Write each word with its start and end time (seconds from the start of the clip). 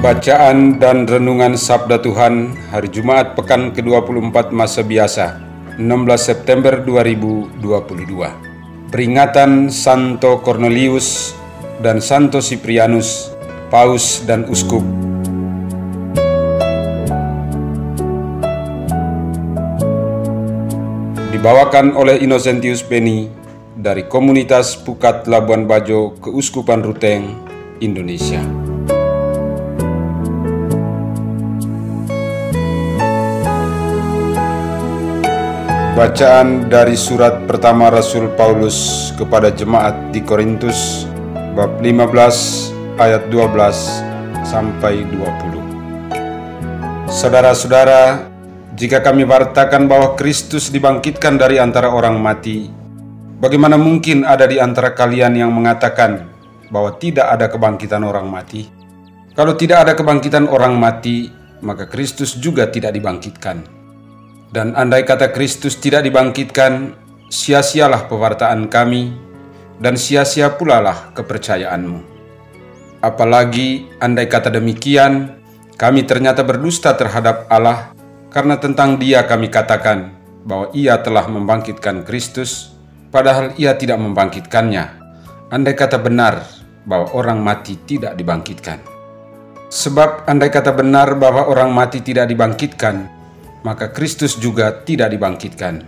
Bacaan 0.00 0.80
dan 0.80 1.04
Renungan 1.04 1.60
Sabda 1.60 2.00
Tuhan 2.00 2.56
Hari 2.72 2.88
Jumat 2.88 3.36
Pekan 3.36 3.68
ke-24 3.76 4.48
Masa 4.48 4.80
Biasa 4.80 5.36
16 5.76 5.84
September 6.16 6.80
2022 6.80 7.60
Peringatan 8.88 9.68
Santo 9.68 10.40
Cornelius 10.40 11.36
dan 11.84 12.00
Santo 12.00 12.40
Siprianus, 12.40 13.28
Paus 13.68 14.24
dan 14.24 14.48
Uskup 14.48 14.80
Dibawakan 21.28 21.92
oleh 21.92 22.24
Innocentius 22.24 22.80
Beni 22.80 23.28
dari 23.76 24.08
Komunitas 24.08 24.80
Pukat 24.80 25.28
Labuan 25.28 25.68
Bajo 25.68 26.16
Keuskupan 26.24 26.80
Ruteng, 26.80 27.36
Indonesia. 27.84 28.69
Bacaan 36.00 36.72
dari 36.72 36.96
surat 36.96 37.44
pertama 37.44 37.92
Rasul 37.92 38.32
Paulus 38.32 39.12
kepada 39.20 39.52
jemaat 39.52 39.92
di 40.08 40.24
Korintus 40.24 41.04
bab 41.52 41.76
15 41.84 42.96
ayat 42.96 43.28
12 43.28 44.40
sampai 44.40 45.04
20. 45.12 47.04
Saudara-saudara, 47.04 48.32
jika 48.80 49.04
kami 49.04 49.28
wartakan 49.28 49.92
bahwa 49.92 50.16
Kristus 50.16 50.72
dibangkitkan 50.72 51.36
dari 51.36 51.60
antara 51.60 51.92
orang 51.92 52.16
mati, 52.16 52.72
bagaimana 53.36 53.76
mungkin 53.76 54.24
ada 54.24 54.48
di 54.48 54.56
antara 54.56 54.96
kalian 54.96 55.36
yang 55.36 55.52
mengatakan 55.52 56.32
bahwa 56.72 56.96
tidak 56.96 57.28
ada 57.28 57.52
kebangkitan 57.52 58.08
orang 58.08 58.24
mati? 58.24 58.72
Kalau 59.36 59.52
tidak 59.52 59.84
ada 59.84 59.92
kebangkitan 59.92 60.48
orang 60.48 60.80
mati, 60.80 61.28
maka 61.60 61.84
Kristus 61.84 62.40
juga 62.40 62.72
tidak 62.72 62.96
dibangkitkan. 62.96 63.79
Dan 64.50 64.74
andai 64.74 65.06
kata 65.06 65.30
Kristus 65.30 65.78
tidak 65.78 66.02
dibangkitkan, 66.10 66.98
sia-sialah 67.30 68.10
pewartaan 68.10 68.66
kami, 68.66 69.14
dan 69.78 69.94
sia-sia 69.94 70.58
pula 70.58 70.82
lah 70.82 71.14
kepercayaanmu. 71.14 72.02
Apalagi 72.98 73.86
andai 74.02 74.26
kata 74.26 74.50
demikian, 74.50 75.38
kami 75.78 76.02
ternyata 76.02 76.42
berdusta 76.42 76.98
terhadap 76.98 77.46
Allah, 77.46 77.94
karena 78.34 78.58
tentang 78.58 78.98
dia 78.98 79.22
kami 79.22 79.46
katakan 79.46 80.18
bahwa 80.42 80.66
ia 80.74 80.98
telah 80.98 81.30
membangkitkan 81.30 82.02
Kristus, 82.02 82.74
padahal 83.14 83.54
ia 83.54 83.78
tidak 83.78 84.02
membangkitkannya. 84.02 84.98
Andai 85.54 85.78
kata 85.78 86.02
benar 86.02 86.42
bahwa 86.90 87.06
orang 87.14 87.38
mati 87.38 87.78
tidak 87.86 88.18
dibangkitkan. 88.18 88.82
Sebab 89.70 90.26
andai 90.26 90.50
kata 90.50 90.74
benar 90.74 91.14
bahwa 91.14 91.46
orang 91.46 91.70
mati 91.70 92.02
tidak 92.02 92.26
dibangkitkan, 92.26 93.19
maka 93.62 93.92
Kristus 93.92 94.36
juga 94.36 94.72
tidak 94.84 95.12
dibangkitkan. 95.12 95.84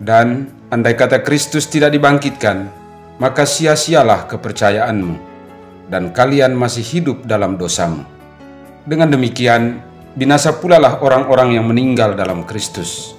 Dan 0.00 0.48
andai 0.72 0.96
kata 0.96 1.20
Kristus 1.20 1.68
tidak 1.68 1.92
dibangkitkan, 1.92 2.68
maka 3.20 3.44
sia-sialah 3.44 4.24
kepercayaanmu, 4.28 5.16
dan 5.92 6.12
kalian 6.16 6.56
masih 6.56 6.80
hidup 6.80 7.28
dalam 7.28 7.60
dosamu. 7.60 8.00
Dengan 8.88 9.12
demikian, 9.12 9.84
binasa 10.16 10.56
pula 10.56 10.80
lah 10.80 11.04
orang-orang 11.04 11.60
yang 11.60 11.68
meninggal 11.68 12.16
dalam 12.16 12.48
Kristus. 12.48 13.12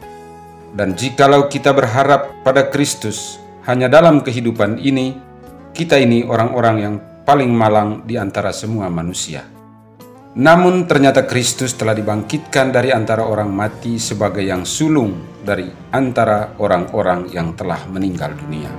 Dan 0.74 0.98
jikalau 0.98 1.46
kita 1.52 1.76
berharap 1.76 2.42
pada 2.42 2.66
Kristus 2.72 3.38
hanya 3.70 3.86
dalam 3.92 4.26
kehidupan 4.26 4.82
ini, 4.82 5.14
kita 5.78 6.02
ini 6.02 6.26
orang-orang 6.26 6.76
yang 6.82 6.96
paling 7.28 7.54
malang 7.54 8.02
di 8.10 8.18
antara 8.18 8.50
semua 8.50 8.90
manusia. 8.90 9.61
Namun 10.32 10.88
ternyata 10.88 11.28
Kristus 11.28 11.76
telah 11.76 11.92
dibangkitkan 11.92 12.72
dari 12.72 12.88
antara 12.88 13.28
orang 13.28 13.52
mati 13.52 14.00
sebagai 14.00 14.40
yang 14.40 14.64
sulung 14.64 15.44
dari 15.44 15.68
antara 15.92 16.56
orang-orang 16.56 17.28
yang 17.36 17.52
telah 17.52 17.84
meninggal 17.92 18.32
dunia. 18.40 18.72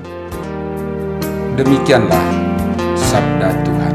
Demikianlah 1.53 2.25
sabda 2.97 3.53
Tuhan. 3.69 3.95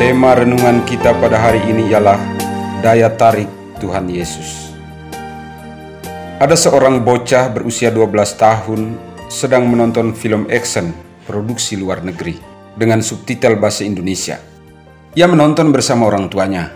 Tema 0.00 0.32
renungan 0.32 0.80
kita 0.88 1.12
pada 1.20 1.36
hari 1.36 1.60
ini 1.68 1.92
ialah 1.92 2.39
daya 2.80 3.12
tarik 3.12 3.48
Tuhan 3.76 4.08
Yesus. 4.08 4.72
Ada 6.40 6.56
seorang 6.56 7.04
bocah 7.04 7.52
berusia 7.52 7.92
12 7.92 8.08
tahun 8.40 8.96
sedang 9.28 9.68
menonton 9.68 10.16
film 10.16 10.48
action 10.48 10.96
produksi 11.28 11.76
luar 11.76 12.00
negeri 12.00 12.40
dengan 12.72 13.04
subtitle 13.04 13.60
bahasa 13.60 13.84
Indonesia. 13.84 14.40
Ia 15.12 15.28
menonton 15.28 15.68
bersama 15.68 16.08
orang 16.08 16.32
tuanya. 16.32 16.72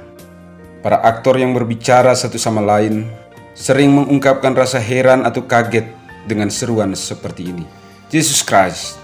Para 0.84 1.00
aktor 1.00 1.40
yang 1.40 1.56
berbicara 1.56 2.12
satu 2.12 2.36
sama 2.36 2.60
lain 2.60 3.08
sering 3.56 3.88
mengungkapkan 3.88 4.52
rasa 4.52 4.76
heran 4.76 5.24
atau 5.24 5.48
kaget 5.48 5.88
dengan 6.28 6.52
seruan 6.52 6.92
seperti 6.92 7.48
ini. 7.48 7.64
Jesus 8.12 8.44
Christ. 8.44 9.00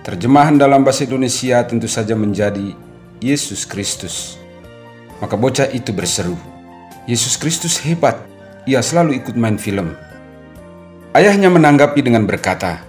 Terjemahan 0.00 0.56
dalam 0.56 0.80
bahasa 0.80 1.04
Indonesia 1.04 1.60
tentu 1.68 1.84
saja 1.84 2.16
menjadi 2.16 2.72
Yesus 3.20 3.68
Kristus. 3.68 4.40
Maka 5.20 5.36
bocah 5.36 5.68
itu 5.70 5.92
berseru, 5.92 6.36
Yesus 7.04 7.36
Kristus 7.36 7.76
hebat, 7.84 8.16
ia 8.64 8.80
selalu 8.80 9.20
ikut 9.20 9.36
main 9.36 9.60
film. 9.60 9.92
Ayahnya 11.12 11.52
menanggapi 11.52 12.00
dengan 12.00 12.24
berkata, 12.24 12.80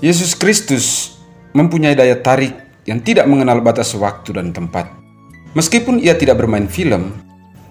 Yesus 0.00 0.32
Kristus 0.32 1.16
mempunyai 1.52 1.92
daya 1.92 2.16
tarik 2.16 2.56
yang 2.88 3.04
tidak 3.04 3.28
mengenal 3.28 3.60
batas 3.60 3.92
waktu 3.92 4.36
dan 4.36 4.56
tempat. 4.56 4.88
Meskipun 5.52 6.00
ia 6.00 6.16
tidak 6.16 6.40
bermain 6.40 6.68
film, 6.68 7.12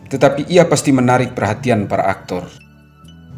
tetapi 0.09 0.45
ia 0.49 0.65
pasti 0.69 0.93
menarik 0.93 1.33
perhatian 1.33 1.89
para 1.89 2.05
aktor. 2.05 2.45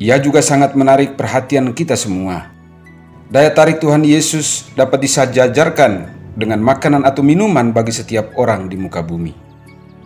Ia 0.03 0.19
juga 0.19 0.43
sangat 0.43 0.75
menarik 0.75 1.15
perhatian 1.15 1.71
kita 1.71 1.95
semua. 1.95 2.51
Daya 3.31 3.51
tarik 3.51 3.79
Tuhan 3.79 4.03
Yesus 4.03 4.67
dapat 4.75 5.03
disajajarkan 5.03 5.91
dengan 6.35 6.59
makanan 6.63 7.03
atau 7.07 7.23
minuman 7.23 7.75
bagi 7.75 7.91
setiap 7.91 8.35
orang 8.39 8.71
di 8.71 8.77
muka 8.79 9.03
bumi. 9.03 9.46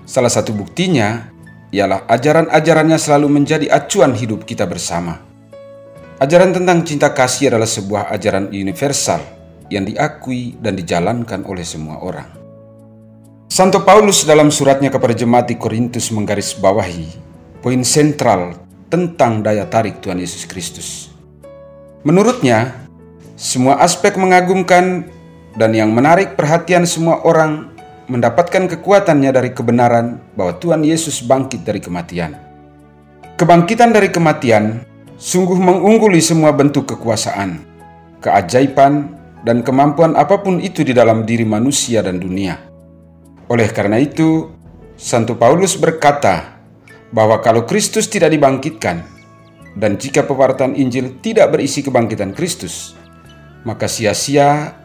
Salah 0.06 0.32
satu 0.34 0.52
buktinya 0.52 1.32
ialah 1.72 2.04
ajaran-ajarannya 2.10 3.00
selalu 3.00 3.28
menjadi 3.42 3.72
acuan 3.72 4.12
hidup 4.12 4.44
kita 4.44 4.68
bersama. 4.68 5.22
Ajaran 6.22 6.54
tentang 6.54 6.86
cinta 6.86 7.10
kasih 7.10 7.50
adalah 7.50 7.66
sebuah 7.66 8.14
ajaran 8.14 8.54
universal 8.54 9.24
yang 9.72 9.88
diakui 9.88 10.60
dan 10.60 10.78
dijalankan 10.78 11.42
oleh 11.48 11.66
semua 11.66 12.04
orang. 12.04 12.30
Santo 13.52 13.84
Paulus 13.84 14.24
dalam 14.24 14.48
suratnya 14.48 14.94
kepada 14.94 15.12
jemaat 15.12 15.50
di 15.50 15.56
Korintus 15.60 16.14
menggarisbawahi 16.14 17.32
poin 17.60 17.82
sentral 17.84 18.56
tentang 18.92 19.40
daya 19.40 19.66
tarik 19.66 20.04
Tuhan 20.04 20.20
Yesus 20.20 20.44
Kristus. 20.48 21.12
Menurutnya, 22.04 22.88
semua 23.40 23.80
aspek 23.80 24.18
mengagumkan 24.20 25.08
dan 25.56 25.72
yang 25.74 25.92
menarik 25.92 26.36
perhatian 26.36 26.86
semua 26.86 27.24
orang 27.26 27.72
mendapatkan 28.12 28.68
kekuatannya 28.68 29.32
dari 29.32 29.56
kebenaran 29.56 30.20
bahwa 30.36 30.60
Tuhan 30.60 30.84
Yesus 30.84 31.24
bangkit 31.24 31.64
dari 31.64 31.80
kematian. 31.80 32.36
Kebangkitan 33.40 33.96
dari 33.96 34.12
kematian 34.12 34.84
sungguh 35.16 35.56
mengungguli 35.56 36.20
semua 36.20 36.52
bentuk 36.52 36.92
kekuasaan, 36.92 37.64
keajaiban, 38.20 39.16
dan 39.48 39.64
kemampuan 39.64 40.20
apa 40.20 40.44
pun 40.44 40.60
itu 40.60 40.84
di 40.84 40.92
dalam 40.92 41.24
diri 41.24 41.48
manusia 41.48 42.04
dan 42.04 42.20
dunia. 42.20 42.60
Oleh 43.48 43.72
karena 43.72 43.96
itu, 43.96 44.52
Santo 45.00 45.40
Paulus 45.40 45.80
berkata 45.80 46.60
bahwa 47.16 47.40
kalau 47.40 47.64
Kristus 47.64 48.12
tidak 48.12 48.36
dibangkitkan, 48.36 49.08
dan 49.80 49.96
jika 49.96 50.28
pewartaan 50.28 50.76
Injil 50.76 51.24
tidak 51.24 51.56
berisi 51.56 51.80
kebangkitan 51.80 52.36
Kristus, 52.36 52.92
maka 53.64 53.88
sia-sia 53.88 54.76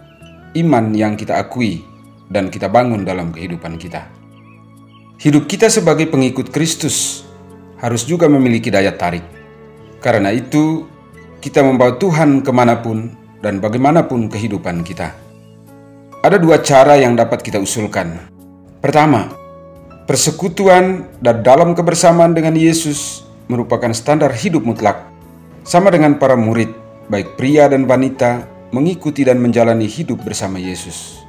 iman 0.55 0.95
yang 0.95 1.19
kita 1.19 1.37
akui 1.43 1.96
dan 2.31 2.51
kita 2.51 2.67
bangun 2.67 3.07
dalam 3.07 3.31
kehidupan 3.31 3.79
kita. 3.79 4.07
Hidup 5.17 5.49
kita 5.49 5.73
sebagai 5.73 6.07
pengikut 6.13 6.53
Kristus 6.53 7.25
harus 7.81 8.05
juga 8.05 8.29
memiliki 8.29 8.69
daya 8.69 8.93
tarik. 8.93 9.25
Karena 10.05 10.29
itu, 10.33 10.85
kita 11.41 11.65
membawa 11.65 11.97
Tuhan 11.97 12.45
ke 12.45 12.53
mana 12.53 12.79
pun 12.81 13.13
dan 13.41 13.61
bagaimanapun 13.61 14.29
kehidupan 14.29 14.85
kita. 14.85 15.13
Ada 16.21 16.37
dua 16.43 16.61
cara 16.61 16.99
yang 16.99 17.15
dapat 17.15 17.41
kita 17.41 17.63
usulkan. 17.63 18.19
Pertama, 18.83 19.31
persekutuan 20.05 21.07
dan 21.23 21.41
dalam 21.41 21.73
kebersamaan 21.73 22.35
dengan 22.35 22.59
Yesus 22.59 23.25
merupakan 23.47 23.91
standar 23.95 24.35
hidup 24.35 24.67
mutlak, 24.67 25.07
sama 25.63 25.91
dengan 25.91 26.19
para 26.19 26.35
murid, 26.35 26.71
baik 27.11 27.39
pria 27.39 27.71
dan 27.71 27.87
wanita, 27.87 28.47
mengikuti 28.75 29.23
dan 29.23 29.39
menjalani 29.39 29.87
hidup 29.87 30.23
bersama 30.23 30.59
Yesus. 30.59 31.26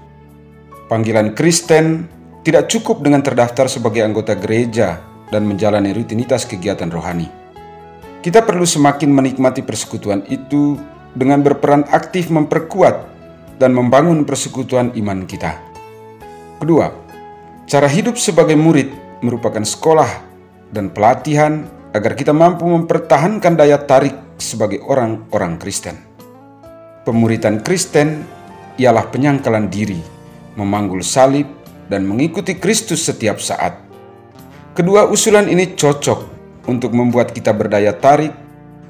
Panggilan 0.88 1.36
Kristen 1.36 2.08
tidak 2.48 2.72
cukup 2.72 3.04
dengan 3.04 3.20
terdaftar 3.20 3.68
sebagai 3.68 4.08
anggota 4.08 4.40
gereja 4.40 5.04
dan 5.28 5.44
menjalani 5.44 5.92
rutinitas 5.92 6.48
kegiatan 6.48 6.88
rohani. 6.88 7.28
Kita 8.24 8.40
perlu 8.40 8.64
semakin 8.64 9.12
menikmati 9.12 9.68
persekutuan 9.68 10.24
itu 10.32 10.80
dengan 11.12 11.44
berperan 11.44 11.84
aktif 11.92 12.32
memperkuat 12.32 12.96
dan 13.60 13.76
membangun 13.76 14.24
persekutuan 14.24 14.96
iman 14.96 15.28
kita. 15.28 15.60
Kedua, 16.64 16.88
cara 17.68 17.92
hidup 17.92 18.16
sebagai 18.16 18.56
murid 18.56 18.88
merupakan 19.20 19.68
sekolah 19.68 20.08
dan 20.72 20.88
pelatihan 20.88 21.68
agar 21.92 22.16
kita 22.16 22.32
mampu 22.32 22.64
mempertahankan 22.64 23.60
daya 23.60 23.76
tarik 23.84 24.40
sebagai 24.40 24.80
orang-orang 24.88 25.60
Kristen. 25.60 26.00
Pemuritan 27.04 27.60
Kristen 27.60 28.24
ialah 28.80 29.10
penyangkalan 29.12 29.68
diri, 29.68 30.17
memanggul 30.58 31.06
salib, 31.06 31.48
dan 31.88 32.04
mengikuti 32.04 32.60
Kristus 32.60 33.08
setiap 33.08 33.40
saat. 33.40 33.80
Kedua 34.76 35.08
usulan 35.08 35.48
ini 35.48 35.74
cocok 35.74 36.20
untuk 36.68 36.92
membuat 36.94 37.32
kita 37.32 37.56
berdaya 37.56 37.96
tarik 37.96 38.36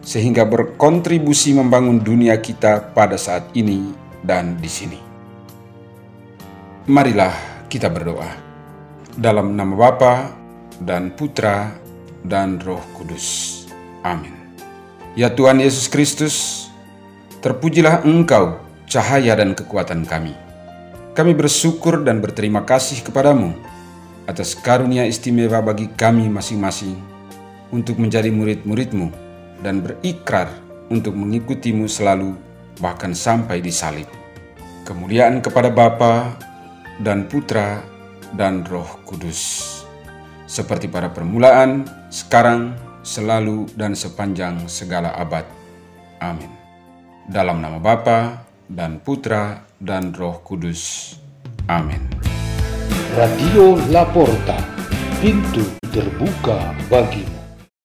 sehingga 0.01 0.43
berkontribusi 0.43 1.53
membangun 1.53 2.01
dunia 2.01 2.35
kita 2.41 2.91
pada 2.91 3.15
saat 3.15 3.47
ini 3.53 3.93
dan 4.25 4.57
di 4.57 4.67
sini. 4.67 4.99
Marilah 6.87 7.35
kita 7.71 7.91
berdoa. 7.91 8.31
Dalam 9.17 9.57
nama 9.57 9.73
Bapa 9.75 10.31
dan 10.79 11.11
Putra 11.11 11.73
dan 12.23 12.61
Roh 12.61 12.83
Kudus. 12.95 13.65
Amin. 14.05 14.33
Ya 15.17 15.33
Tuhan 15.33 15.57
Yesus 15.57 15.89
Kristus, 15.89 16.67
terpujilah 17.41 18.05
Engkau, 18.05 18.61
cahaya 18.85 19.33
dan 19.35 19.57
kekuatan 19.57 20.05
kami. 20.05 20.46
Kami 21.17 21.33
bersyukur 21.33 22.05
dan 22.05 22.21
berterima 22.21 22.61
kasih 22.61 23.01
kepadamu 23.01 23.57
atas 24.29 24.53
karunia 24.53 25.01
istimewa 25.01 25.65
bagi 25.65 25.89
kami 25.89 26.29
masing-masing 26.29 26.93
untuk 27.73 27.97
menjadi 27.97 28.29
murid-muridmu 28.29 29.09
dan 29.65 29.81
berikrar 29.81 30.45
untuk 30.93 31.17
mengikutimu 31.17 31.89
selalu 31.89 32.37
bahkan 32.77 33.17
sampai 33.17 33.65
di 33.65 33.73
salib. 33.73 34.05
Kemuliaan 34.85 35.41
kepada 35.41 35.73
Bapa 35.73 36.37
dan 37.01 37.25
Putra 37.25 37.81
dan 38.37 38.61
Roh 38.69 39.01
Kudus. 39.01 39.73
Seperti 40.45 40.85
pada 40.85 41.09
permulaan, 41.09 41.89
sekarang, 42.13 42.77
selalu, 43.01 43.65
dan 43.73 43.97
sepanjang 43.97 44.69
segala 44.69 45.17
abad. 45.17 45.49
Amin. 46.21 46.53
Dalam 47.25 47.57
nama 47.57 47.81
Bapa 47.81 48.45
dan 48.69 49.01
Putra 49.01 49.66
dan 49.77 50.13
Roh 50.13 50.41
Kudus. 50.41 51.15
Amin. 51.69 52.01
Radio 53.17 53.77
Laporta, 53.89 54.57
pintu 55.21 55.65
terbuka 55.89 56.73
bagimu. 56.89 57.36